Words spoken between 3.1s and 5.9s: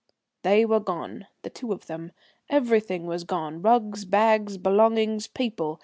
gone, rugs, bags, belongings, people.